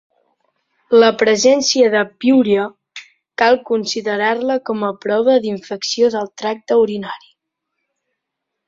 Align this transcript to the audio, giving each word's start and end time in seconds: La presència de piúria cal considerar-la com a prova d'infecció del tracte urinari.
La 1.01 1.09
presència 1.23 1.91
de 1.95 2.01
piúria 2.25 2.65
cal 3.43 3.61
considerar-la 3.69 4.57
com 4.71 4.83
a 4.89 4.93
prova 5.07 5.37
d'infecció 5.45 6.13
del 6.19 6.35
tracte 6.45 6.81
urinari. 6.87 7.33